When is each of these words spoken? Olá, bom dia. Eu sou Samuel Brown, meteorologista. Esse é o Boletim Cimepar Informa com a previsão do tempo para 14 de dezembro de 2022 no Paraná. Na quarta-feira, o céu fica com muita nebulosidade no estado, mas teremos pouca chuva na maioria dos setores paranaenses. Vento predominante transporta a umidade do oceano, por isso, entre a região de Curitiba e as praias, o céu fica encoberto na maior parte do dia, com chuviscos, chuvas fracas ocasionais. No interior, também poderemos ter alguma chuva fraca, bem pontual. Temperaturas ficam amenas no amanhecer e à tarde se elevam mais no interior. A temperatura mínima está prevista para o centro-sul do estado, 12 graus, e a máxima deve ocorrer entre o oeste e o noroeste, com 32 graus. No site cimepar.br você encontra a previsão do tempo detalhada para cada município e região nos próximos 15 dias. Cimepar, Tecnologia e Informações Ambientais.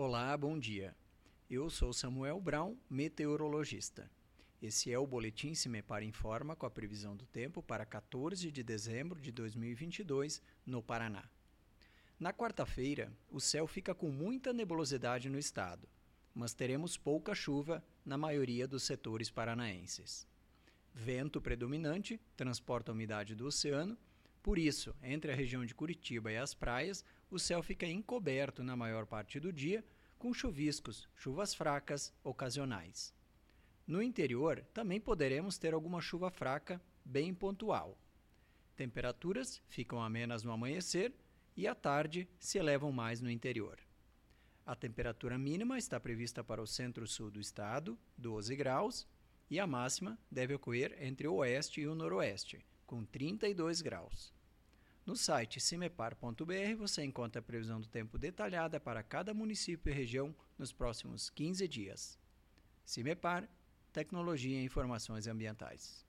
Olá, 0.00 0.36
bom 0.36 0.56
dia. 0.56 0.94
Eu 1.50 1.68
sou 1.68 1.92
Samuel 1.92 2.40
Brown, 2.40 2.76
meteorologista. 2.88 4.08
Esse 4.62 4.92
é 4.92 4.96
o 4.96 5.04
Boletim 5.04 5.56
Cimepar 5.56 6.04
Informa 6.04 6.54
com 6.54 6.64
a 6.64 6.70
previsão 6.70 7.16
do 7.16 7.26
tempo 7.26 7.60
para 7.60 7.84
14 7.84 8.48
de 8.52 8.62
dezembro 8.62 9.20
de 9.20 9.32
2022 9.32 10.40
no 10.64 10.80
Paraná. 10.80 11.28
Na 12.16 12.32
quarta-feira, 12.32 13.12
o 13.28 13.40
céu 13.40 13.66
fica 13.66 13.92
com 13.92 14.08
muita 14.08 14.52
nebulosidade 14.52 15.28
no 15.28 15.36
estado, 15.36 15.88
mas 16.32 16.54
teremos 16.54 16.96
pouca 16.96 17.34
chuva 17.34 17.84
na 18.04 18.16
maioria 18.16 18.68
dos 18.68 18.84
setores 18.84 19.32
paranaenses. 19.32 20.28
Vento 20.94 21.40
predominante 21.40 22.20
transporta 22.36 22.92
a 22.92 22.94
umidade 22.94 23.34
do 23.34 23.46
oceano, 23.46 23.98
por 24.42 24.58
isso, 24.58 24.94
entre 25.02 25.32
a 25.32 25.34
região 25.34 25.64
de 25.64 25.74
Curitiba 25.74 26.32
e 26.32 26.36
as 26.36 26.54
praias, 26.54 27.04
o 27.30 27.38
céu 27.38 27.62
fica 27.62 27.86
encoberto 27.86 28.62
na 28.62 28.76
maior 28.76 29.06
parte 29.06 29.38
do 29.38 29.52
dia, 29.52 29.84
com 30.18 30.32
chuviscos, 30.32 31.08
chuvas 31.14 31.54
fracas 31.54 32.12
ocasionais. 32.24 33.14
No 33.86 34.02
interior, 34.02 34.64
também 34.74 35.00
poderemos 35.00 35.58
ter 35.58 35.72
alguma 35.72 36.00
chuva 36.00 36.30
fraca, 36.30 36.80
bem 37.04 37.34
pontual. 37.34 37.98
Temperaturas 38.76 39.62
ficam 39.68 40.02
amenas 40.02 40.42
no 40.42 40.52
amanhecer 40.52 41.12
e 41.56 41.66
à 41.66 41.74
tarde 41.74 42.28
se 42.38 42.58
elevam 42.58 42.92
mais 42.92 43.20
no 43.20 43.30
interior. 43.30 43.78
A 44.64 44.76
temperatura 44.76 45.38
mínima 45.38 45.78
está 45.78 45.98
prevista 45.98 46.44
para 46.44 46.62
o 46.62 46.66
centro-sul 46.66 47.30
do 47.30 47.40
estado, 47.40 47.98
12 48.18 48.54
graus, 48.54 49.06
e 49.50 49.58
a 49.58 49.66
máxima 49.66 50.18
deve 50.30 50.54
ocorrer 50.54 50.96
entre 51.00 51.26
o 51.26 51.36
oeste 51.36 51.80
e 51.80 51.88
o 51.88 51.94
noroeste, 51.94 52.64
com 52.88 53.04
32 53.04 53.82
graus. 53.82 54.32
No 55.04 55.14
site 55.14 55.60
cimepar.br 55.60 56.76
você 56.76 57.04
encontra 57.04 57.38
a 57.38 57.42
previsão 57.42 57.80
do 57.80 57.86
tempo 57.86 58.18
detalhada 58.18 58.80
para 58.80 59.02
cada 59.02 59.32
município 59.34 59.90
e 59.90 59.94
região 59.94 60.34
nos 60.58 60.72
próximos 60.72 61.30
15 61.30 61.68
dias. 61.68 62.18
Cimepar, 62.84 63.46
Tecnologia 63.92 64.58
e 64.58 64.64
Informações 64.64 65.26
Ambientais. 65.26 66.07